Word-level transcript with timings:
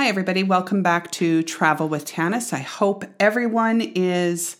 Hi, 0.00 0.08
everybody. 0.08 0.42
Welcome 0.42 0.82
back 0.82 1.10
to 1.10 1.42
Travel 1.42 1.86
with 1.86 2.06
Tanis. 2.06 2.54
I 2.54 2.60
hope 2.60 3.04
everyone 3.20 3.82
is 3.82 4.56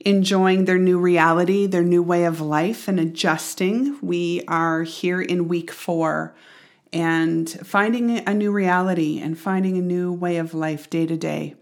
enjoying 0.00 0.66
their 0.66 0.76
new 0.76 0.98
reality, 0.98 1.66
their 1.66 1.82
new 1.82 2.02
way 2.02 2.26
of 2.26 2.42
life, 2.42 2.88
and 2.88 3.00
adjusting. 3.00 3.96
We 4.02 4.42
are 4.48 4.82
here 4.82 5.22
in 5.22 5.48
week 5.48 5.70
four 5.70 6.34
and 6.92 7.48
finding 7.48 8.18
a 8.28 8.34
new 8.34 8.52
reality 8.52 9.18
and 9.18 9.38
finding 9.38 9.78
a 9.78 9.80
new 9.80 10.12
way 10.12 10.36
of 10.36 10.52
life 10.52 10.90
day 10.90 11.06
to 11.06 11.16
day. 11.16 11.54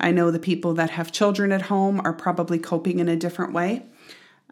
I 0.00 0.10
know 0.10 0.30
the 0.30 0.38
people 0.38 0.72
that 0.72 0.88
have 0.88 1.12
children 1.12 1.52
at 1.52 1.62
home 1.62 2.00
are 2.06 2.14
probably 2.14 2.58
coping 2.58 3.00
in 3.00 3.08
a 3.10 3.16
different 3.16 3.52
way. 3.52 3.84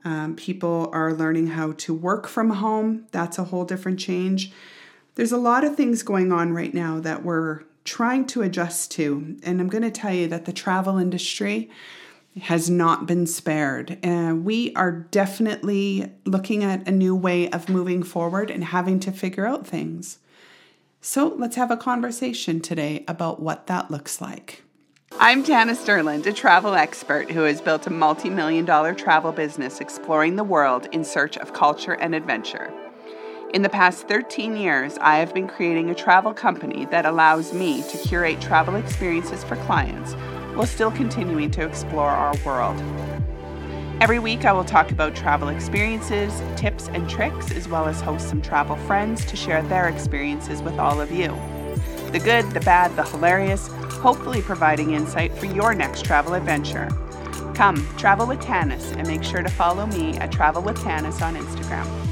Um, 0.05 0.37
people 0.37 0.91
are 0.93 1.15
learning 1.15 1.47
how 1.47 1.73
to 1.73 1.95
work 1.95 2.29
from 2.29 2.51
home. 2.51 3.07
That's 3.13 3.39
a 3.39 3.45
whole 3.45 3.65
different 3.65 3.99
change. 3.99 4.53
There's 5.15 5.33
a 5.33 5.39
lot 5.39 5.65
of 5.65 5.75
things 5.75 6.03
going 6.03 6.33
on 6.33 6.53
right 6.53 6.75
now 6.75 7.01
that 7.01 7.25
we're 7.25 7.63
trying 7.85 8.27
to 8.27 8.43
adjust 8.43 8.91
to. 8.93 9.37
And 9.43 9.61
I'm 9.61 9.69
going 9.69 9.83
to 9.83 9.91
tell 9.91 10.13
you 10.13 10.29
that 10.29 10.45
the 10.45 10.53
travel 10.53 10.99
industry 10.99 11.71
has 12.43 12.71
not 12.71 13.07
been 13.07 13.27
spared. 13.27 13.99
Uh, 14.05 14.35
we 14.37 14.73
are 14.75 14.93
definitely 14.93 16.13
looking 16.25 16.63
at 16.63 16.87
a 16.87 16.93
new 16.93 17.15
way 17.15 17.51
of 17.51 17.69
moving 17.69 18.03
forward 18.03 18.51
and 18.51 18.65
having 18.65 19.01
to 19.01 19.13
figure 19.13 19.47
out 19.47 19.67
things. 19.67 20.19
So 21.01 21.35
let's 21.39 21.57
have 21.57 21.71
a 21.71 21.77
conversation 21.77 22.61
today 22.61 23.05
about 23.09 23.41
what 23.41 23.67
that 23.67 23.91
looks 23.91 24.21
like. 24.21 24.63
I'm 25.19 25.43
Tanis 25.43 25.85
Sterland, 25.85 26.25
a 26.27 26.33
travel 26.33 26.75
expert 26.75 27.31
who 27.31 27.43
has 27.43 27.61
built 27.61 27.87
a 27.87 27.91
multi 27.91 28.31
million 28.31 28.65
dollar 28.65 28.95
travel 28.95 29.33
business 29.33 29.81
exploring 29.81 30.37
the 30.37 30.45
world 30.45 30.87
in 30.93 31.05
search 31.05 31.37
of 31.37 31.53
culture 31.53 31.95
and 31.95 32.15
adventure. 32.15 32.73
In 33.53 33.63
the 33.63 33.69
past 33.69 34.07
13 34.07 34.57
years, 34.57 34.97
I 35.01 35.17
have 35.17 35.35
been 35.35 35.49
creating 35.49 35.91
a 35.91 35.95
travel 35.95 36.33
company 36.33 36.85
that 36.93 37.05
allows 37.05 37.53
me 37.53 37.83
to 37.83 37.99
curate 37.99 38.41
travel 38.41 38.77
experiences 38.77 39.43
for 39.43 39.57
clients 39.57 40.13
while 40.55 40.69
still 40.69 40.93
continuing 40.93 41.51
to 41.53 41.67
explore 41.67 42.11
our 42.11 42.33
world. 42.47 42.81
Every 44.01 44.21
week, 44.21 44.45
I 44.45 44.53
will 44.53 44.65
talk 44.65 44.93
about 44.93 45.17
travel 45.17 45.49
experiences, 45.49 46.41
tips, 46.55 46.87
and 46.91 47.11
tricks, 47.11 47.51
as 47.51 47.67
well 47.67 47.89
as 47.89 48.01
host 48.01 48.29
some 48.29 48.41
travel 48.41 48.77
friends 48.77 49.25
to 49.25 49.35
share 49.35 49.63
their 49.63 49.89
experiences 49.89 50.63
with 50.63 50.79
all 50.79 51.01
of 51.01 51.11
you. 51.11 51.37
The 52.13 52.21
good, 52.21 52.49
the 52.53 52.61
bad, 52.61 52.95
the 52.95 53.03
hilarious, 53.03 53.67
hopefully 53.67 54.43
providing 54.43 54.93
insight 54.93 55.37
for 55.37 55.47
your 55.47 55.75
next 55.75 56.05
travel 56.05 56.35
adventure. 56.35 56.89
Come, 57.57 57.85
travel 57.97 58.29
with 58.29 58.39
Tanis, 58.39 58.97
and 58.97 59.09
make 59.09 59.25
sure 59.25 59.43
to 59.43 59.51
follow 59.51 59.87
me 59.87 60.17
at 60.19 60.31
Travel 60.31 60.63
with 60.63 60.77
Tanis 60.79 61.21
on 61.21 61.35
Instagram. 61.35 62.10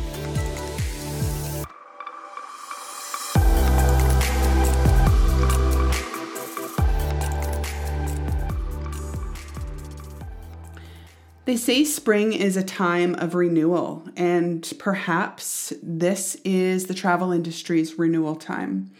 They 11.48 11.56
say 11.56 11.82
spring 11.84 12.34
is 12.34 12.58
a 12.58 12.62
time 12.62 13.14
of 13.14 13.34
renewal, 13.34 14.06
and 14.18 14.70
perhaps 14.78 15.72
this 15.82 16.34
is 16.44 16.88
the 16.88 16.92
travel 16.92 17.32
industry's 17.32 17.98
renewal 17.98 18.36
time. 18.36 18.90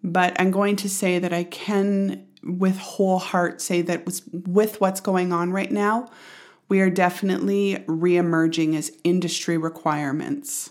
But 0.00 0.40
I'm 0.40 0.52
going 0.52 0.76
to 0.76 0.88
say 0.88 1.18
that 1.18 1.32
I 1.32 1.42
can, 1.42 2.28
with 2.44 2.78
whole 2.78 3.18
heart, 3.18 3.60
say 3.60 3.82
that 3.82 4.06
with 4.06 4.80
what's 4.80 5.00
going 5.00 5.32
on 5.32 5.50
right 5.50 5.72
now, 5.72 6.08
we 6.68 6.78
are 6.80 6.90
definitely 6.90 7.82
reemerging 7.88 8.76
as 8.76 8.92
industry 9.02 9.58
requirements. 9.58 10.70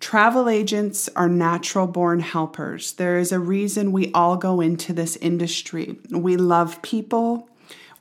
Travel 0.00 0.48
agents 0.48 1.08
are 1.14 1.28
natural 1.28 1.86
born 1.86 2.18
helpers. 2.18 2.94
There 2.94 3.16
is 3.16 3.30
a 3.30 3.38
reason 3.38 3.92
we 3.92 4.10
all 4.10 4.36
go 4.36 4.60
into 4.60 4.92
this 4.92 5.14
industry. 5.18 6.00
We 6.10 6.36
love 6.36 6.82
people, 6.82 7.48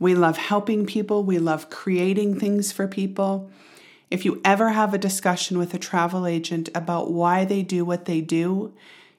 we 0.02 0.16
love 0.16 0.36
helping 0.36 0.88
people, 0.88 1.24
we 1.24 1.38
love 1.38 1.70
creating 1.70 2.40
things 2.40 2.72
for 2.72 2.88
people. 2.88 3.52
If 4.10 4.26
you 4.26 4.42
ever 4.44 4.70
have 4.70 4.96
a 4.96 4.98
discussion 4.98 5.60
with 5.60 5.76
a 5.76 5.80
travel 5.80 6.26
agent 6.26 6.70
about 6.74 7.12
why 7.12 7.46
they 7.46 7.62
do 7.62 7.86
what 7.86 8.06
they 8.06 8.20
do, 8.20 8.74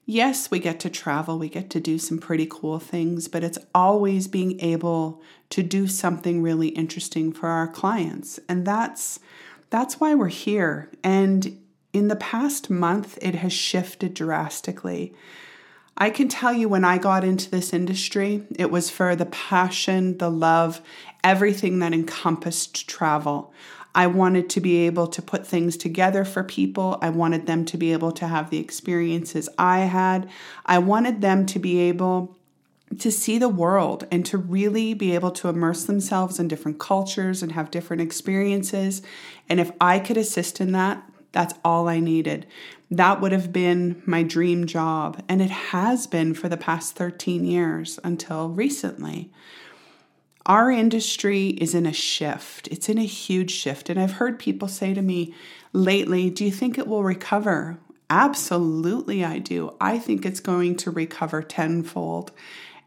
yes, 0.06 0.50
we 0.50 0.58
get 0.58 0.80
to 0.80 0.90
travel, 0.90 1.38
we 1.38 1.48
get 1.48 1.70
to 1.70 1.80
do 1.80 1.98
some 1.98 2.18
pretty 2.18 2.48
cool 2.50 2.80
things, 2.80 3.28
but 3.28 3.44
it's 3.44 3.60
always 3.72 4.26
being 4.26 4.58
able 4.58 5.22
to 5.50 5.62
do 5.62 5.86
something 5.86 6.42
really 6.42 6.70
interesting 6.70 7.32
for 7.32 7.46
our 7.46 7.68
clients. 7.68 8.40
And 8.48 8.66
that's 8.66 9.20
that's 9.70 10.00
why 10.00 10.16
we're 10.16 10.26
here. 10.26 10.90
And 11.04 11.62
in 11.92 12.08
the 12.08 12.16
past 12.16 12.70
month 12.70 13.20
it 13.22 13.36
has 13.36 13.52
shifted 13.52 14.14
drastically. 14.14 15.14
I 15.96 16.10
can 16.10 16.28
tell 16.28 16.52
you 16.52 16.68
when 16.68 16.84
I 16.84 16.98
got 16.98 17.24
into 17.24 17.50
this 17.50 17.72
industry, 17.72 18.44
it 18.58 18.70
was 18.70 18.90
for 18.90 19.14
the 19.14 19.26
passion, 19.26 20.18
the 20.18 20.30
love, 20.30 20.80
everything 21.22 21.78
that 21.80 21.92
encompassed 21.92 22.88
travel. 22.88 23.52
I 23.94 24.06
wanted 24.06 24.48
to 24.50 24.60
be 24.60 24.86
able 24.86 25.06
to 25.08 25.20
put 25.20 25.46
things 25.46 25.76
together 25.76 26.24
for 26.24 26.42
people. 26.42 26.98
I 27.02 27.10
wanted 27.10 27.46
them 27.46 27.64
to 27.66 27.76
be 27.76 27.92
able 27.92 28.12
to 28.12 28.26
have 28.26 28.48
the 28.48 28.58
experiences 28.58 29.50
I 29.58 29.80
had. 29.80 30.30
I 30.64 30.78
wanted 30.78 31.20
them 31.20 31.44
to 31.46 31.58
be 31.58 31.78
able 31.80 32.36
to 32.98 33.10
see 33.10 33.38
the 33.38 33.48
world 33.48 34.06
and 34.10 34.24
to 34.26 34.38
really 34.38 34.94
be 34.94 35.14
able 35.14 35.30
to 35.30 35.48
immerse 35.48 35.84
themselves 35.84 36.38
in 36.38 36.48
different 36.48 36.78
cultures 36.78 37.42
and 37.42 37.52
have 37.52 37.70
different 37.70 38.02
experiences. 38.02 39.02
And 39.48 39.60
if 39.60 39.70
I 39.80 39.98
could 39.98 40.16
assist 40.16 40.60
in 40.60 40.72
that, 40.72 41.02
that's 41.32 41.54
all 41.64 41.88
I 41.88 42.00
needed. 42.00 42.46
That 42.92 43.22
would 43.22 43.32
have 43.32 43.54
been 43.54 44.02
my 44.04 44.22
dream 44.22 44.66
job, 44.66 45.22
and 45.26 45.40
it 45.40 45.50
has 45.50 46.06
been 46.06 46.34
for 46.34 46.50
the 46.50 46.58
past 46.58 46.94
13 46.94 47.46
years 47.46 47.98
until 48.04 48.50
recently. 48.50 49.32
Our 50.44 50.70
industry 50.70 51.48
is 51.48 51.74
in 51.74 51.86
a 51.86 51.92
shift. 51.94 52.68
It's 52.68 52.90
in 52.90 52.98
a 52.98 53.06
huge 53.06 53.50
shift. 53.50 53.88
And 53.88 53.98
I've 53.98 54.12
heard 54.12 54.38
people 54.38 54.68
say 54.68 54.92
to 54.92 55.00
me 55.00 55.32
lately, 55.72 56.28
Do 56.28 56.44
you 56.44 56.50
think 56.50 56.76
it 56.76 56.86
will 56.86 57.02
recover? 57.02 57.78
Absolutely, 58.10 59.24
I 59.24 59.38
do. 59.38 59.74
I 59.80 59.98
think 59.98 60.26
it's 60.26 60.40
going 60.40 60.76
to 60.76 60.90
recover 60.90 61.42
tenfold. 61.42 62.30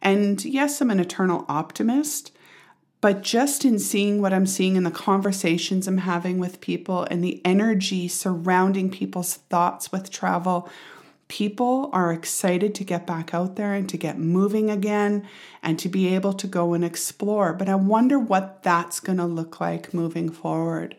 And 0.03 0.45
yes, 0.45 0.81
I'm 0.81 0.91
an 0.91 0.99
eternal 0.99 1.45
optimist. 1.49 2.31
But 3.05 3.21
just 3.21 3.65
in 3.65 3.77
seeing 3.77 4.19
what 4.19 4.33
I'm 4.33 4.47
seeing 4.47 4.77
in 4.77 4.83
the 4.83 4.89
conversations 4.89 5.87
I'm 5.87 5.99
having 5.99 6.39
with 6.39 6.59
people 6.59 7.03
and 7.03 7.23
the 7.23 7.39
energy 7.45 8.07
surrounding 8.07 8.89
people's 8.89 9.35
thoughts 9.35 9.91
with 9.91 10.09
travel, 10.09 10.67
people 11.27 11.91
are 11.93 12.11
excited 12.11 12.73
to 12.73 12.83
get 12.83 13.05
back 13.05 13.31
out 13.31 13.57
there 13.57 13.75
and 13.75 13.87
to 13.89 13.97
get 13.97 14.17
moving 14.17 14.71
again 14.71 15.27
and 15.61 15.77
to 15.77 15.87
be 15.87 16.15
able 16.15 16.33
to 16.33 16.47
go 16.47 16.73
and 16.73 16.83
explore. 16.83 17.53
But 17.53 17.69
I 17.69 17.75
wonder 17.75 18.17
what 18.17 18.63
that's 18.63 18.99
going 18.99 19.19
to 19.19 19.25
look 19.25 19.61
like 19.61 19.93
moving 19.93 20.31
forward. 20.31 20.95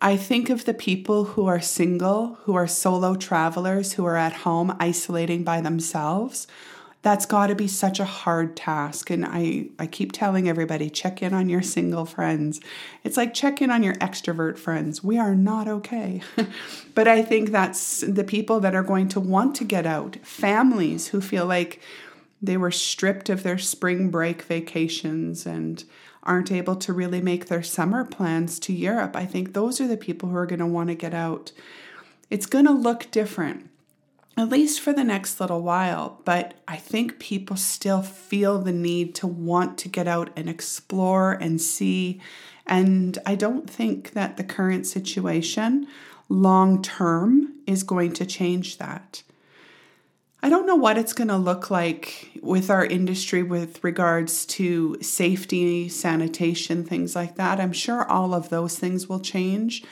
I 0.00 0.16
think 0.16 0.50
of 0.50 0.66
the 0.66 0.74
people 0.74 1.24
who 1.24 1.46
are 1.46 1.60
single, 1.60 2.34
who 2.42 2.54
are 2.54 2.68
solo 2.68 3.16
travelers, 3.16 3.94
who 3.94 4.04
are 4.04 4.16
at 4.16 4.44
home 4.46 4.76
isolating 4.78 5.42
by 5.42 5.60
themselves 5.60 6.46
that's 7.02 7.26
got 7.26 7.48
to 7.48 7.54
be 7.54 7.66
such 7.66 7.98
a 7.98 8.04
hard 8.04 8.56
task 8.56 9.10
and 9.10 9.26
i 9.26 9.66
i 9.78 9.86
keep 9.86 10.12
telling 10.12 10.48
everybody 10.48 10.88
check 10.88 11.20
in 11.22 11.34
on 11.34 11.48
your 11.48 11.62
single 11.62 12.04
friends. 12.04 12.60
It's 13.04 13.16
like 13.16 13.34
check 13.34 13.60
in 13.60 13.70
on 13.70 13.82
your 13.82 13.94
extrovert 13.94 14.56
friends. 14.56 15.02
We 15.02 15.18
are 15.18 15.34
not 15.34 15.68
okay. 15.68 16.22
But 16.94 17.08
i 17.08 17.22
think 17.22 17.50
that's 17.50 18.00
the 18.00 18.24
people 18.24 18.60
that 18.60 18.74
are 18.74 18.82
going 18.82 19.08
to 19.08 19.20
want 19.20 19.56
to 19.56 19.64
get 19.64 19.86
out. 19.86 20.16
Families 20.22 21.08
who 21.08 21.20
feel 21.20 21.46
like 21.46 21.80
they 22.40 22.56
were 22.56 22.70
stripped 22.70 23.28
of 23.28 23.42
their 23.42 23.58
spring 23.58 24.10
break 24.10 24.42
vacations 24.42 25.46
and 25.46 25.84
aren't 26.24 26.52
able 26.52 26.76
to 26.76 26.92
really 26.92 27.20
make 27.20 27.46
their 27.46 27.62
summer 27.62 28.04
plans 28.04 28.58
to 28.60 28.72
Europe. 28.72 29.16
I 29.16 29.26
think 29.26 29.52
those 29.52 29.80
are 29.80 29.88
the 29.88 29.96
people 29.96 30.28
who 30.28 30.36
are 30.36 30.46
going 30.46 30.60
to 30.60 30.66
want 30.66 30.88
to 30.88 30.94
get 30.94 31.14
out. 31.14 31.52
It's 32.30 32.46
going 32.46 32.66
to 32.66 32.72
look 32.72 33.10
different 33.10 33.68
at 34.36 34.48
least 34.48 34.80
for 34.80 34.92
the 34.92 35.04
next 35.04 35.40
little 35.40 35.62
while. 35.62 36.20
But 36.24 36.54
I 36.66 36.76
think 36.76 37.18
people 37.18 37.56
still 37.56 38.02
feel 38.02 38.58
the 38.58 38.72
need 38.72 39.14
to 39.16 39.26
want 39.26 39.78
to 39.78 39.88
get 39.88 40.08
out 40.08 40.30
and 40.36 40.48
explore 40.48 41.32
and 41.32 41.60
see. 41.60 42.20
And 42.66 43.18
I 43.26 43.34
don't 43.34 43.68
think 43.68 44.12
that 44.12 44.36
the 44.36 44.44
current 44.44 44.86
situation 44.86 45.86
long 46.28 46.82
term 46.82 47.52
is 47.66 47.82
going 47.82 48.12
to 48.14 48.26
change 48.26 48.78
that. 48.78 49.22
I 50.44 50.48
don't 50.48 50.66
know 50.66 50.74
what 50.74 50.98
it's 50.98 51.12
going 51.12 51.28
to 51.28 51.36
look 51.36 51.70
like 51.70 52.30
with 52.42 52.68
our 52.68 52.84
industry 52.84 53.44
with 53.44 53.84
regards 53.84 54.44
to 54.46 54.96
safety, 55.00 55.88
sanitation, 55.88 56.84
things 56.84 57.14
like 57.14 57.36
that. 57.36 57.60
I'm 57.60 57.72
sure 57.72 58.04
all 58.08 58.34
of 58.34 58.48
those 58.48 58.76
things 58.76 59.08
will 59.08 59.20
change. 59.20 59.84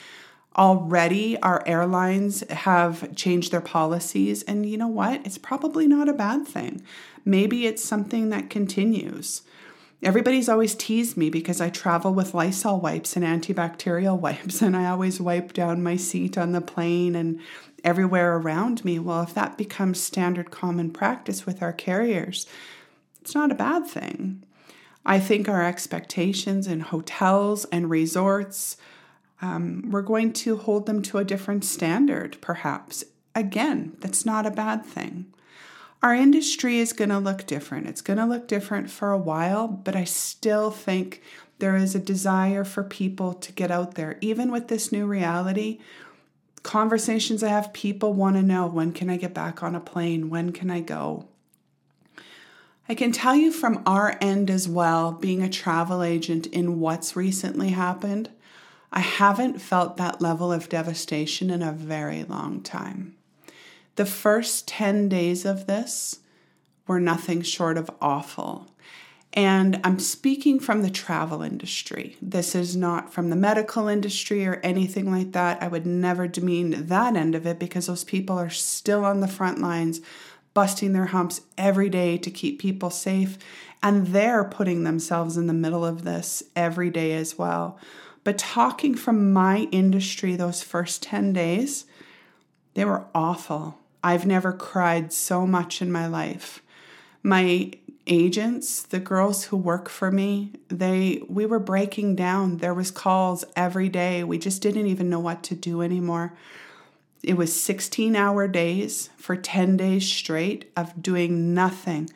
Already, 0.57 1.39
our 1.41 1.63
airlines 1.65 2.41
have 2.49 3.15
changed 3.15 3.51
their 3.51 3.61
policies, 3.61 4.43
and 4.43 4.65
you 4.65 4.77
know 4.77 4.87
what? 4.87 5.25
It's 5.25 5.37
probably 5.37 5.87
not 5.87 6.09
a 6.09 6.13
bad 6.13 6.45
thing. 6.45 6.83
Maybe 7.23 7.65
it's 7.65 7.83
something 7.83 8.29
that 8.29 8.49
continues. 8.49 9.43
Everybody's 10.03 10.49
always 10.49 10.75
teased 10.75 11.15
me 11.15 11.29
because 11.29 11.61
I 11.61 11.69
travel 11.69 12.13
with 12.13 12.33
Lysol 12.33 12.81
wipes 12.81 13.15
and 13.15 13.23
antibacterial 13.23 14.19
wipes, 14.27 14.61
and 14.61 14.75
I 14.75 14.89
always 14.89 15.21
wipe 15.21 15.53
down 15.53 15.83
my 15.83 15.95
seat 15.95 16.37
on 16.37 16.51
the 16.51 16.61
plane 16.61 17.15
and 17.15 17.39
everywhere 17.83 18.35
around 18.35 18.83
me. 18.83 18.99
Well, 18.99 19.21
if 19.21 19.33
that 19.33 19.57
becomes 19.57 20.01
standard 20.01 20.51
common 20.51 20.91
practice 20.91 21.45
with 21.45 21.61
our 21.61 21.73
carriers, 21.73 22.45
It's 23.21 23.35
not 23.35 23.51
a 23.51 23.55
bad 23.55 23.85
thing. 23.85 24.43
I 25.05 25.19
think 25.19 25.47
our 25.47 25.63
expectations 25.63 26.67
in 26.67 26.79
hotels 26.79 27.65
and 27.65 27.89
resorts, 27.89 28.77
um, 29.41 29.89
we're 29.89 30.01
going 30.01 30.33
to 30.33 30.57
hold 30.57 30.85
them 30.85 31.01
to 31.03 31.17
a 31.17 31.23
different 31.23 31.65
standard, 31.65 32.37
perhaps. 32.41 33.03
Again, 33.33 33.97
that's 33.99 34.25
not 34.25 34.45
a 34.45 34.51
bad 34.51 34.85
thing. 34.85 35.33
Our 36.03 36.15
industry 36.15 36.79
is 36.79 36.93
going 36.93 37.09
to 37.09 37.19
look 37.19 37.45
different. 37.45 37.87
It's 37.87 38.01
going 38.01 38.17
to 38.17 38.25
look 38.25 38.47
different 38.47 38.89
for 38.89 39.11
a 39.11 39.17
while, 39.17 39.67
but 39.67 39.95
I 39.95 40.03
still 40.03 40.71
think 40.71 41.21
there 41.59 41.75
is 41.75 41.93
a 41.93 41.99
desire 41.99 42.63
for 42.63 42.83
people 42.83 43.33
to 43.35 43.51
get 43.51 43.69
out 43.69 43.95
there. 43.95 44.17
Even 44.19 44.51
with 44.51 44.67
this 44.67 44.91
new 44.91 45.05
reality, 45.05 45.79
conversations 46.63 47.43
I 47.43 47.49
have, 47.49 47.71
people 47.71 48.13
want 48.13 48.35
to 48.35 48.41
know 48.41 48.65
when 48.65 48.93
can 48.93 49.09
I 49.09 49.17
get 49.17 49.33
back 49.33 49.61
on 49.61 49.75
a 49.75 49.79
plane? 49.79 50.29
When 50.29 50.51
can 50.51 50.71
I 50.71 50.81
go? 50.81 51.27
I 52.89 52.95
can 52.95 53.11
tell 53.11 53.35
you 53.35 53.51
from 53.51 53.83
our 53.85 54.17
end 54.19 54.49
as 54.49 54.67
well, 54.67 55.11
being 55.11 55.41
a 55.41 55.49
travel 55.49 56.03
agent 56.03 56.47
in 56.47 56.79
what's 56.79 57.15
recently 57.15 57.69
happened, 57.69 58.29
I 58.91 58.99
haven't 58.99 59.61
felt 59.61 59.97
that 59.97 60.21
level 60.21 60.51
of 60.51 60.69
devastation 60.69 61.49
in 61.49 61.61
a 61.61 61.71
very 61.71 62.23
long 62.23 62.61
time. 62.61 63.15
The 63.95 64.05
first 64.05 64.67
10 64.67 65.09
days 65.09 65.45
of 65.45 65.67
this 65.67 66.19
were 66.87 66.99
nothing 66.99 67.41
short 67.41 67.77
of 67.77 67.89
awful. 68.01 68.67
And 69.33 69.79
I'm 69.85 69.99
speaking 69.99 70.59
from 70.59 70.81
the 70.81 70.89
travel 70.89 71.41
industry. 71.41 72.17
This 72.21 72.53
is 72.53 72.75
not 72.75 73.13
from 73.13 73.29
the 73.29 73.35
medical 73.37 73.87
industry 73.87 74.45
or 74.45 74.59
anything 74.61 75.09
like 75.09 75.31
that. 75.31 75.63
I 75.63 75.69
would 75.69 75.85
never 75.85 76.27
demean 76.27 76.87
that 76.87 77.15
end 77.15 77.33
of 77.33 77.45
it 77.45 77.57
because 77.57 77.87
those 77.87 78.03
people 78.03 78.37
are 78.37 78.49
still 78.49 79.05
on 79.05 79.21
the 79.21 79.29
front 79.29 79.59
lines, 79.59 80.01
busting 80.53 80.91
their 80.91 81.07
humps 81.07 81.41
every 81.57 81.89
day 81.89 82.17
to 82.17 82.29
keep 82.29 82.59
people 82.59 82.89
safe. 82.89 83.37
And 83.81 84.07
they're 84.07 84.43
putting 84.43 84.83
themselves 84.83 85.37
in 85.37 85.47
the 85.47 85.53
middle 85.53 85.85
of 85.85 86.03
this 86.03 86.43
every 86.53 86.89
day 86.89 87.13
as 87.13 87.37
well. 87.37 87.79
But 88.23 88.37
talking 88.37 88.95
from 88.95 89.33
my 89.33 89.67
industry, 89.71 90.35
those 90.35 90.61
first 90.61 91.01
10 91.03 91.33
days, 91.33 91.85
they 92.73 92.85
were 92.85 93.05
awful. 93.15 93.79
I've 94.03 94.25
never 94.25 94.53
cried 94.53 95.11
so 95.11 95.45
much 95.45 95.81
in 95.81 95.91
my 95.91 96.07
life. 96.07 96.61
My 97.23 97.71
agents, 98.07 98.81
the 98.81 98.99
girls 98.99 99.45
who 99.45 99.57
work 99.57 99.89
for 99.89 100.11
me, 100.11 100.51
they 100.69 101.21
we 101.27 101.45
were 101.45 101.59
breaking 101.59 102.15
down. 102.15 102.57
There 102.57 102.73
was 102.73 102.91
calls 102.91 103.45
every 103.55 103.89
day. 103.89 104.23
We 104.23 104.37
just 104.37 104.61
didn't 104.61 104.87
even 104.87 105.09
know 105.09 105.19
what 105.19 105.43
to 105.43 105.55
do 105.55 105.81
anymore. 105.81 106.33
It 107.23 107.37
was 107.37 107.51
16-hour 107.51 108.47
days 108.47 109.11
for 109.17 109.35
10 109.35 109.77
days 109.77 110.11
straight 110.11 110.71
of 110.75 111.03
doing 111.03 111.53
nothing 111.53 112.09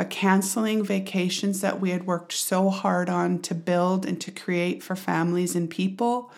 but 0.00 0.08
canceling 0.08 0.82
vacations 0.82 1.60
that 1.60 1.78
we 1.78 1.90
had 1.90 2.06
worked 2.06 2.32
so 2.32 2.70
hard 2.70 3.10
on 3.10 3.38
to 3.38 3.54
build 3.54 4.06
and 4.06 4.18
to 4.18 4.30
create 4.30 4.82
for 4.82 4.96
families 4.96 5.54
and 5.54 5.68
people. 5.68 6.32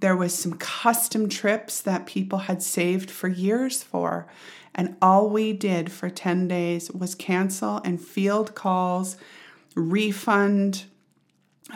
There 0.00 0.16
was 0.16 0.34
some 0.34 0.54
custom 0.54 1.28
trips 1.28 1.80
that 1.80 2.06
people 2.06 2.40
had 2.40 2.60
saved 2.60 3.08
for 3.08 3.28
years 3.28 3.84
for 3.84 4.26
and 4.74 4.96
all 5.00 5.30
we 5.30 5.52
did 5.52 5.92
for 5.92 6.10
10 6.10 6.48
days 6.48 6.90
was 6.90 7.14
cancel 7.14 7.80
and 7.84 8.00
field 8.00 8.56
calls, 8.56 9.16
refund 9.76 10.86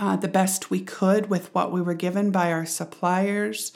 uh, 0.00 0.16
the 0.16 0.26
best 0.26 0.70
we 0.70 0.80
could 0.80 1.30
with 1.30 1.54
what 1.54 1.70
we 1.70 1.80
were 1.80 1.94
given 1.94 2.32
by 2.32 2.50
our 2.50 2.66
suppliers, 2.66 3.70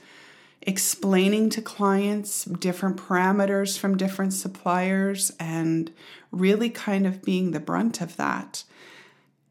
explaining 0.62 1.50
to 1.50 1.62
clients 1.62 2.44
different 2.44 2.96
parameters 2.96 3.78
from 3.78 3.96
different 3.96 4.32
suppliers, 4.32 5.32
and 5.38 5.92
really 6.32 6.70
kind 6.70 7.06
of 7.06 7.22
being 7.22 7.50
the 7.50 7.60
brunt 7.60 8.00
of 8.00 8.16
that. 8.16 8.64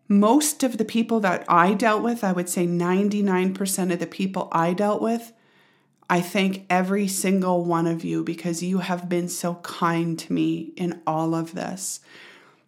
Most 0.07 0.62
of 0.62 0.78
the 0.78 0.86
people 0.86 1.19
that 1.22 1.46
I 1.48 1.74
dealt 1.74 2.04
with, 2.04 2.24
I 2.24 2.31
would 2.31 2.50
say 2.50 2.68
99% 2.68 3.92
of 3.92 4.00
the 4.00 4.06
people 4.06 4.50
I 4.52 4.74
dealt 4.74 5.02
with, 5.02 5.34
I 6.07 6.22
thank 6.22 6.66
every 6.69 7.08
single 7.08 7.66
one 7.66 7.88
of 7.88 8.06
you 8.06 8.24
because 8.24 8.62
you 8.62 8.80
have 8.80 9.10
been 9.10 9.28
so 9.28 9.56
kind 9.56 10.19
to 10.19 10.34
me 10.34 10.72
in 10.75 11.01
all 11.08 11.34
of 11.34 11.56
this. 11.56 12.01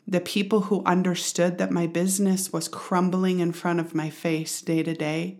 The 0.07 0.21
people 0.21 0.61
who 0.61 0.83
understood 0.85 1.59
that 1.59 1.69
my 1.69 1.85
business 1.85 2.51
was 2.51 2.67
crumbling 2.67 3.39
in 3.39 3.51
front 3.51 3.79
of 3.79 3.93
my 3.93 4.09
face 4.09 4.61
day 4.61 4.81
to 4.81 4.95
day. 4.95 5.37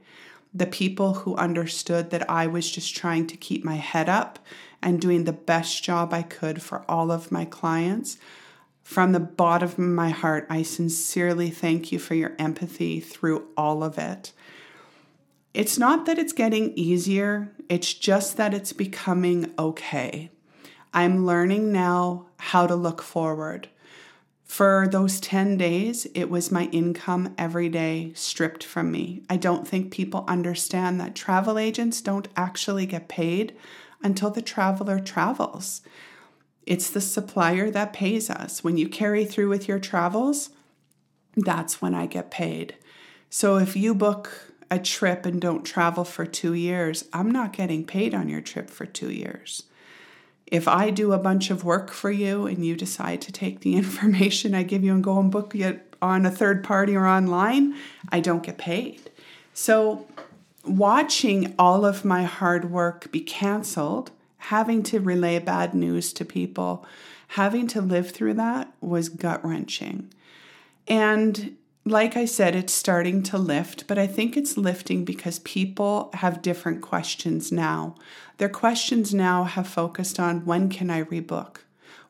The 0.57 0.65
people 0.65 1.13
who 1.13 1.35
understood 1.35 2.09
that 2.09 2.27
I 2.27 2.47
was 2.47 2.71
just 2.71 2.95
trying 2.95 3.27
to 3.27 3.37
keep 3.37 3.63
my 3.63 3.75
head 3.75 4.09
up 4.09 4.39
and 4.81 4.99
doing 4.99 5.25
the 5.25 5.31
best 5.31 5.83
job 5.83 6.11
I 6.11 6.23
could 6.23 6.63
for 6.63 6.83
all 6.89 7.11
of 7.11 7.31
my 7.31 7.45
clients. 7.45 8.17
From 8.81 9.11
the 9.11 9.19
bottom 9.19 9.69
of 9.69 9.77
my 9.77 10.09
heart, 10.09 10.47
I 10.49 10.63
sincerely 10.63 11.51
thank 11.51 11.91
you 11.91 11.99
for 11.99 12.15
your 12.15 12.33
empathy 12.39 12.99
through 12.99 13.49
all 13.55 13.83
of 13.83 13.99
it. 13.99 14.33
It's 15.53 15.77
not 15.77 16.07
that 16.07 16.17
it's 16.17 16.33
getting 16.33 16.73
easier, 16.73 17.53
it's 17.69 17.93
just 17.93 18.35
that 18.37 18.55
it's 18.55 18.73
becoming 18.73 19.53
okay. 19.59 20.31
I'm 20.91 21.23
learning 21.23 21.71
now 21.71 22.25
how 22.37 22.65
to 22.65 22.75
look 22.75 23.03
forward. 23.03 23.69
For 24.47 24.87
those 24.89 25.19
10 25.19 25.57
days, 25.57 26.07
it 26.15 26.29
was 26.29 26.51
my 26.51 26.65
income 26.71 27.35
every 27.37 27.67
day 27.67 28.11
stripped 28.15 28.63
from 28.63 28.91
me. 28.91 29.21
I 29.29 29.35
don't 29.35 29.67
think 29.67 29.91
people 29.91 30.23
understand 30.27 30.99
that 30.99 31.15
travel 31.15 31.59
agents 31.59 32.01
don't 32.01 32.29
actually 32.35 32.85
get 32.85 33.09
paid 33.09 33.55
until 34.01 34.29
the 34.29 34.41
traveler 34.41 34.99
travels. 34.99 35.81
It's 36.65 36.89
the 36.89 37.01
supplier 37.01 37.69
that 37.71 37.93
pays 37.93 38.29
us. 38.29 38.63
When 38.63 38.77
you 38.77 38.87
carry 38.87 39.25
through 39.25 39.49
with 39.49 39.67
your 39.67 39.79
travels, 39.79 40.49
that's 41.35 41.81
when 41.81 41.93
I 41.93 42.05
get 42.07 42.31
paid. 42.31 42.75
So 43.29 43.57
if 43.57 43.75
you 43.75 43.93
book 43.93 44.53
a 44.71 44.79
trip 44.79 45.25
and 45.25 45.41
don't 45.41 45.65
travel 45.65 46.03
for 46.05 46.25
two 46.25 46.53
years, 46.53 47.05
I'm 47.13 47.31
not 47.31 47.53
getting 47.53 47.85
paid 47.85 48.13
on 48.13 48.29
your 48.29 48.41
trip 48.41 48.69
for 48.69 48.85
two 48.85 49.11
years. 49.11 49.63
If 50.47 50.67
I 50.67 50.89
do 50.89 51.11
a 51.11 51.17
bunch 51.17 51.49
of 51.49 51.63
work 51.63 51.91
for 51.91 52.09
you 52.09 52.47
and 52.47 52.65
you 52.65 52.75
decide 52.75 53.21
to 53.21 53.31
take 53.31 53.59
the 53.59 53.75
information 53.81 54.55
I 54.55 54.63
give 54.63 54.83
you 54.83 54.93
and 54.93 55.03
go 55.03 55.19
and 55.19 55.31
book 55.31 55.55
it 55.55 55.95
on 56.01 56.25
a 56.25 56.31
third 56.31 56.63
party 56.63 56.95
or 56.95 57.07
online, 57.07 57.75
I 58.09 58.19
don't 58.19 58.43
get 58.43 58.57
paid. 58.57 59.09
So, 59.53 60.05
watching 60.63 61.55
all 61.57 61.85
of 61.85 62.05
my 62.05 62.23
hard 62.23 62.69
work 62.69 63.11
be 63.11 63.21
canceled, 63.21 64.11
having 64.37 64.83
to 64.83 64.99
relay 64.99 65.39
bad 65.39 65.73
news 65.73 66.13
to 66.13 66.25
people, 66.25 66.85
having 67.29 67.67
to 67.67 67.81
live 67.81 68.11
through 68.11 68.35
that 68.35 68.71
was 68.81 69.09
gut 69.09 69.43
wrenching. 69.43 70.11
And 70.87 71.57
like 71.89 72.17
I 72.17 72.25
said, 72.25 72.55
it's 72.55 72.73
starting 72.73 73.23
to 73.23 73.37
lift, 73.37 73.87
but 73.87 73.97
I 73.97 74.07
think 74.07 74.35
it's 74.35 74.57
lifting 74.57 75.05
because 75.05 75.39
people 75.39 76.09
have 76.15 76.41
different 76.41 76.81
questions 76.81 77.51
now. 77.51 77.95
Their 78.37 78.49
questions 78.49 79.13
now 79.13 79.45
have 79.45 79.67
focused 79.67 80.19
on 80.19 80.45
when 80.45 80.69
can 80.69 80.89
I 80.89 81.03
rebook? 81.03 81.57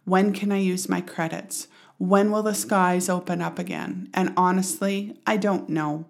When 0.06 0.34
can 0.34 0.52
I 0.52 0.58
use 0.58 0.90
my 0.90 1.02
credits? 1.02 1.68
When 1.98 2.32
will 2.32 2.44
the 2.44 2.54
skies 2.54 3.10
open 3.10 3.42
up 3.42 3.60
again? 3.60 4.10
And 4.14 4.34
honestly, 4.38 5.20
I 5.26 5.38
don't 5.38 5.70
know. 5.70 6.06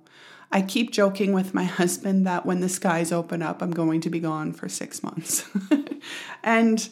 I 0.51 0.61
keep 0.61 0.91
joking 0.91 1.33
with 1.33 1.53
my 1.53 1.63
husband 1.79 2.25
that 2.25 2.45
when 2.45 2.61
the 2.61 2.69
skies 2.69 3.11
open 3.11 3.41
up, 3.41 3.61
I'm 3.61 3.71
going 3.71 4.01
to 4.01 4.09
be 4.09 4.19
gone 4.19 4.53
for 4.53 4.69
six 4.69 5.03
months. 5.03 5.45
and 6.43 6.87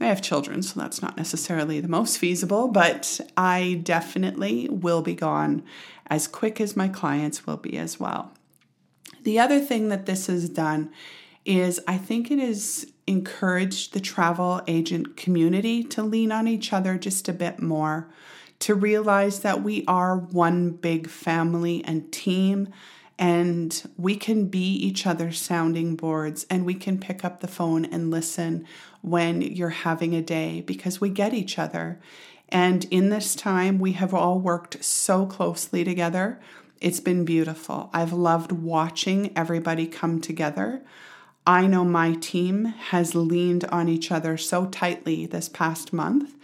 I 0.00 0.06
have 0.06 0.22
children, 0.22 0.62
so 0.62 0.80
that's 0.80 1.02
not 1.02 1.18
necessarily 1.18 1.80
the 1.80 1.88
most 1.88 2.16
feasible, 2.16 2.68
but 2.68 3.20
I 3.36 3.80
definitely 3.82 4.66
will 4.70 5.02
be 5.02 5.14
gone 5.14 5.62
as 6.10 6.26
quick 6.28 6.60
as 6.60 6.76
my 6.76 6.88
clients 6.88 7.46
will 7.46 7.56
be 7.56 7.78
as 7.78 7.98
well. 7.98 8.32
The 9.22 9.38
other 9.38 9.60
thing 9.60 9.88
that 9.88 10.06
this 10.06 10.26
has 10.26 10.48
done 10.48 10.90
is 11.44 11.80
I 11.86 11.96
think 11.96 12.30
it 12.30 12.38
has 12.38 12.86
encouraged 13.06 13.92
the 13.92 14.00
travel 14.00 14.60
agent 14.66 15.16
community 15.16 15.82
to 15.84 16.02
lean 16.02 16.32
on 16.32 16.46
each 16.46 16.72
other 16.72 16.98
just 16.98 17.28
a 17.28 17.32
bit 17.32 17.60
more, 17.60 18.08
to 18.60 18.74
realize 18.74 19.40
that 19.40 19.62
we 19.62 19.84
are 19.86 20.16
one 20.16 20.70
big 20.70 21.08
family 21.08 21.82
and 21.84 22.12
team 22.12 22.68
and 23.18 23.82
we 23.98 24.16
can 24.16 24.46
be 24.46 24.72
each 24.72 25.06
other's 25.06 25.38
sounding 25.38 25.94
boards 25.94 26.46
and 26.48 26.64
we 26.64 26.74
can 26.74 26.98
pick 26.98 27.22
up 27.22 27.40
the 27.40 27.48
phone 27.48 27.84
and 27.84 28.10
listen 28.10 28.66
when 29.02 29.42
you're 29.42 29.68
having 29.68 30.14
a 30.14 30.22
day 30.22 30.62
because 30.62 31.00
we 31.00 31.10
get 31.10 31.34
each 31.34 31.58
other. 31.58 32.00
And 32.52 32.84
in 32.90 33.10
this 33.10 33.34
time, 33.34 33.78
we 33.78 33.92
have 33.92 34.12
all 34.12 34.38
worked 34.38 34.82
so 34.84 35.26
closely 35.26 35.84
together. 35.84 36.40
It's 36.80 37.00
been 37.00 37.24
beautiful. 37.24 37.90
I've 37.92 38.12
loved 38.12 38.52
watching 38.52 39.36
everybody 39.36 39.86
come 39.86 40.20
together. 40.20 40.82
I 41.46 41.66
know 41.66 41.84
my 41.84 42.14
team 42.14 42.66
has 42.66 43.14
leaned 43.14 43.64
on 43.66 43.88
each 43.88 44.10
other 44.10 44.36
so 44.36 44.66
tightly 44.66 45.26
this 45.26 45.48
past 45.48 45.92
month. 45.92 46.34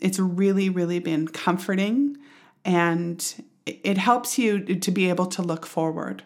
It's 0.00 0.18
really, 0.18 0.68
really 0.68 0.98
been 0.98 1.28
comforting 1.28 2.18
and 2.64 3.44
it 3.64 3.98
helps 3.98 4.38
you 4.38 4.60
to 4.62 4.90
be 4.90 5.08
able 5.08 5.26
to 5.26 5.42
look 5.42 5.66
forward. 5.66 6.22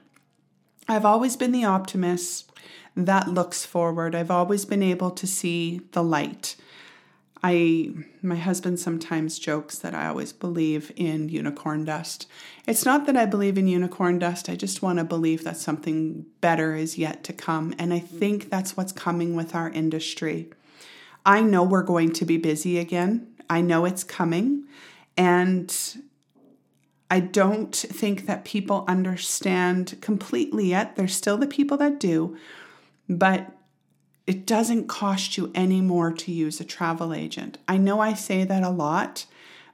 I've 0.88 1.04
always 1.04 1.36
been 1.36 1.52
the 1.52 1.64
optimist 1.64 2.50
that 2.96 3.28
looks 3.28 3.64
forward. 3.64 4.14
I've 4.14 4.30
always 4.30 4.64
been 4.64 4.82
able 4.82 5.10
to 5.12 5.26
see 5.26 5.82
the 5.92 6.02
light. 6.02 6.56
I 7.42 7.90
my 8.22 8.36
husband 8.36 8.78
sometimes 8.78 9.38
jokes 9.38 9.78
that 9.78 9.94
I 9.94 10.08
always 10.08 10.32
believe 10.32 10.92
in 10.96 11.28
unicorn 11.28 11.84
dust. 11.84 12.26
It's 12.66 12.84
not 12.84 13.06
that 13.06 13.16
I 13.16 13.24
believe 13.26 13.56
in 13.56 13.66
unicorn 13.66 14.18
dust. 14.18 14.48
I 14.48 14.56
just 14.56 14.82
want 14.82 14.98
to 14.98 15.04
believe 15.04 15.44
that 15.44 15.56
something 15.56 16.26
better 16.40 16.74
is 16.74 16.98
yet 16.98 17.24
to 17.24 17.32
come 17.32 17.74
and 17.78 17.94
I 17.94 17.98
think 17.98 18.50
that's 18.50 18.76
what's 18.76 18.92
coming 18.92 19.34
with 19.34 19.54
our 19.54 19.70
industry. 19.70 20.50
I 21.24 21.40
know 21.40 21.62
we're 21.62 21.82
going 21.82 22.12
to 22.14 22.24
be 22.24 22.36
busy 22.36 22.78
again. 22.78 23.28
I 23.48 23.62
know 23.62 23.84
it's 23.84 24.04
coming 24.04 24.64
and 25.16 25.74
I 27.10 27.20
don't 27.20 27.74
think 27.74 28.26
that 28.26 28.44
people 28.44 28.84
understand 28.86 29.98
completely 30.00 30.68
yet. 30.68 30.94
There's 30.94 31.16
still 31.16 31.36
the 31.36 31.46
people 31.46 31.76
that 31.78 31.98
do, 31.98 32.36
but 33.08 33.50
it 34.30 34.46
doesn't 34.46 34.86
cost 34.86 35.36
you 35.36 35.50
any 35.56 35.80
more 35.80 36.12
to 36.12 36.30
use 36.30 36.60
a 36.60 36.64
travel 36.64 37.12
agent. 37.12 37.58
I 37.66 37.78
know 37.78 37.98
I 37.98 38.14
say 38.14 38.44
that 38.44 38.62
a 38.62 38.70
lot, 38.70 39.26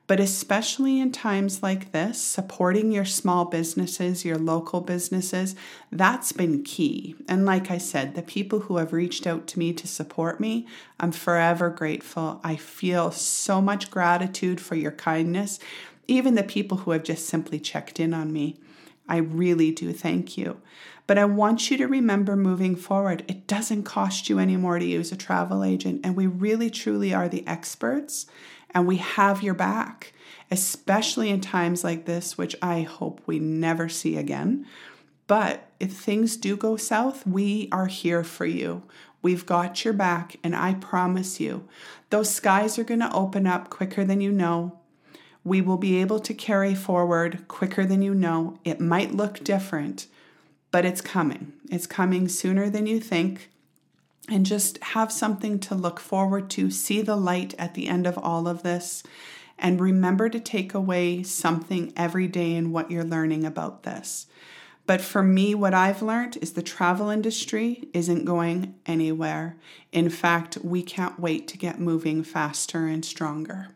but 0.07 0.19
especially 0.19 0.99
in 0.99 1.13
times 1.13 1.63
like 1.63 1.93
this, 1.93 2.19
supporting 2.23 2.91
your 2.91 3.05
small 3.05 3.45
businesses, 3.45 4.25
your 4.25 4.39
local 4.39 4.81
businesses, 4.81 5.57
that's 5.93 6.33
been 6.33 6.63
key. 6.63 7.17
And 7.29 7.45
like 7.45 7.71
I 7.71 7.77
said, 7.77 8.15
the 8.15 8.23
people 8.23 8.61
who 8.61 8.79
have 8.79 8.95
reached 8.95 9.27
out 9.27 9.47
to 9.49 9.59
me 9.59 9.75
to 9.75 9.87
support 9.87 10.41
me, 10.41 10.67
I'm 10.99 11.13
forever 11.13 11.69
grateful. 11.69 12.41
I 12.43 12.57
feel 12.57 13.11
so 13.11 13.61
much 13.61 13.91
gratitude 13.91 14.59
for 14.59 14.75
your 14.75 14.93
kindness, 14.93 15.59
even 16.09 16.35
the 16.35 16.43
people 16.43 16.79
who 16.79 16.93
have 16.93 17.05
just 17.05 17.27
simply 17.27 17.61
checked 17.61 18.01
in 18.01 18.15
on 18.15 18.33
me. 18.33 18.57
I 19.07 19.19
really 19.19 19.71
do 19.71 19.93
thank 19.93 20.39
you. 20.39 20.63
But 21.07 21.19
I 21.19 21.25
want 21.25 21.71
you 21.71 21.77
to 21.77 21.87
remember 21.87 22.37
moving 22.37 22.75
forward, 22.75 23.25
it 23.29 23.47
doesn't 23.47 23.85
cost 23.85 24.29
you 24.29 24.39
anymore 24.39 24.79
to 24.79 24.85
use 24.85 25.13
a 25.13 25.17
travel 25.17 25.63
agent. 25.63 26.01
And 26.05 26.17
we 26.17 26.27
really, 26.27 26.71
truly 26.71 27.15
are 27.15 27.29
the 27.29 27.47
experts 27.47 28.27
and 28.77 28.87
we 28.87 28.97
have 28.97 29.43
your 29.43 29.55
back, 29.55 30.13
especially 30.51 31.31
in 31.31 31.41
times 31.41 31.83
like 31.83 32.05
this, 32.05 32.37
which 32.37 32.55
I 32.61 32.83
hope 32.83 33.21
we 33.25 33.39
never 33.39 33.89
see 33.89 34.17
again. 34.17 34.67
But 35.27 35.71
if 35.81 35.93
things 35.93 36.37
do 36.37 36.57
go 36.57 36.77
south, 36.77 37.27
we 37.27 37.69
are 37.73 37.87
here 37.87 38.23
for 38.23 38.47
you. 38.47 38.83
We've 39.23 39.47
got 39.47 39.85
your 39.85 39.95
back, 39.95 40.37
and 40.45 40.55
I 40.55 40.75
promise 40.75 41.41
you, 41.41 41.67
those 42.11 42.33
skies 42.33 42.79
are 42.79 42.85
going 42.85 43.01
to 43.01 43.13
open 43.13 43.47
up 43.47 43.71
quicker 43.71 44.05
than 44.05 44.21
you 44.21 44.31
know. 44.31 44.79
We 45.43 45.61
will 45.61 45.79
be 45.79 46.01
able 46.01 46.21
to 46.21 46.35
carry 46.35 46.75
forward 46.75 47.49
quicker 47.49 47.85
than 47.85 48.03
you 48.03 48.15
know. 48.15 48.59
It 48.63 48.81
might 48.81 49.15
look 49.15 49.43
different, 49.43 50.07
but 50.71 50.85
it's 50.85 51.01
coming. 51.01 51.53
It's 51.71 51.87
coming 51.87 52.29
sooner 52.29 52.69
than 52.71 52.87
you 52.87 53.01
think. 53.01 53.51
And 54.29 54.45
just 54.45 54.83
have 54.83 55.13
something 55.13 55.61
to 55.61 55.75
look 55.75 56.01
forward 56.01 56.51
to. 56.51 56.71
See 56.71 57.01
the 57.01 57.17
light 57.17 57.55
at 57.59 57.75
the 57.75 57.87
end 57.87 58.07
of 58.07 58.19
all 58.19 58.49
of 58.49 58.63
this. 58.63 59.05
And 59.59 59.81
remember 59.81 60.29
to 60.29 60.41
take 60.41 60.75
away 60.75 61.23
something 61.23 61.93
every 61.97 62.27
day 62.27 62.55
in 62.55 62.73
what 62.73 62.91
you're 62.91 63.05
learning 63.05 63.45
about 63.45 63.85
this. 63.85 64.27
But 64.87 65.01
for 65.01 65.23
me, 65.23 65.55
what 65.55 65.75
I've 65.75 66.03
learned 66.03 66.39
is 66.41 66.53
the 66.53 66.63
travel 66.63 67.09
industry 67.09 67.89
isn't 67.93 68.25
going 68.25 68.75
anywhere. 68.87 69.57
In 69.93 70.11
fact, 70.11 70.59
we 70.63 70.83
can't 70.83 71.19
wait 71.19 71.49
to 71.49 71.59
get 71.59 71.81
moving 71.81 72.23
faster 72.23 72.87
and 72.87 73.05
stronger. 73.05 73.76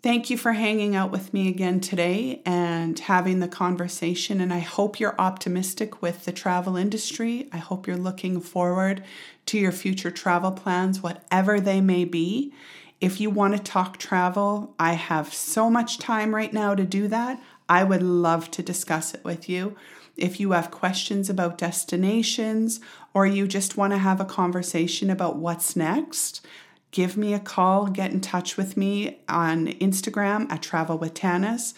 Thank 0.00 0.30
you 0.30 0.38
for 0.38 0.52
hanging 0.52 0.94
out 0.94 1.10
with 1.10 1.34
me 1.34 1.48
again 1.48 1.80
today 1.80 2.40
and 2.46 2.96
having 2.96 3.40
the 3.40 3.48
conversation. 3.48 4.40
And 4.40 4.52
I 4.52 4.60
hope 4.60 5.00
you're 5.00 5.20
optimistic 5.20 6.00
with 6.00 6.24
the 6.24 6.30
travel 6.30 6.76
industry. 6.76 7.48
I 7.52 7.56
hope 7.56 7.88
you're 7.88 7.96
looking 7.96 8.40
forward 8.40 9.02
to 9.46 9.58
your 9.58 9.72
future 9.72 10.12
travel 10.12 10.52
plans, 10.52 11.02
whatever 11.02 11.58
they 11.58 11.80
may 11.80 12.04
be. 12.04 12.54
If 13.00 13.20
you 13.20 13.28
want 13.28 13.56
to 13.56 13.62
talk 13.62 13.98
travel, 13.98 14.72
I 14.78 14.92
have 14.92 15.34
so 15.34 15.68
much 15.68 15.98
time 15.98 16.32
right 16.32 16.52
now 16.52 16.76
to 16.76 16.84
do 16.84 17.08
that. 17.08 17.42
I 17.68 17.82
would 17.82 18.02
love 18.02 18.52
to 18.52 18.62
discuss 18.62 19.14
it 19.14 19.24
with 19.24 19.48
you. 19.48 19.74
If 20.16 20.38
you 20.38 20.52
have 20.52 20.70
questions 20.70 21.28
about 21.28 21.58
destinations 21.58 22.78
or 23.14 23.26
you 23.26 23.48
just 23.48 23.76
want 23.76 23.92
to 23.94 23.98
have 23.98 24.20
a 24.20 24.24
conversation 24.24 25.10
about 25.10 25.36
what's 25.36 25.74
next, 25.74 26.46
give 26.90 27.16
me 27.16 27.34
a 27.34 27.40
call, 27.40 27.86
get 27.86 28.12
in 28.12 28.20
touch 28.20 28.56
with 28.56 28.76
me 28.76 29.18
on 29.28 29.66
Instagram 29.66 30.50
at 30.50 30.62
Travel 30.62 30.98
with 30.98 31.14
Tanis. 31.14 31.74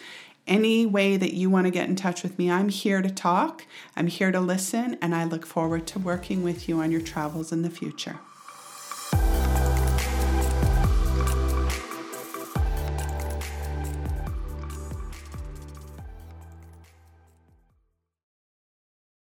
Any 0.47 0.85
way 0.85 1.17
that 1.17 1.33
you 1.33 1.49
want 1.49 1.67
to 1.67 1.71
get 1.71 1.87
in 1.87 1.95
touch 1.95 2.23
with 2.23 2.37
me, 2.39 2.49
I'm 2.49 2.69
here 2.69 3.01
to 3.01 3.09
talk, 3.09 3.65
I'm 3.95 4.07
here 4.07 4.31
to 4.31 4.39
listen, 4.39 4.97
and 5.01 5.13
I 5.13 5.23
look 5.23 5.45
forward 5.45 5.85
to 5.87 5.99
working 5.99 6.43
with 6.43 6.67
you 6.67 6.79
on 6.79 6.91
your 6.91 7.01
travels 7.01 7.51
in 7.51 7.61
the 7.61 7.69
future. 7.69 8.19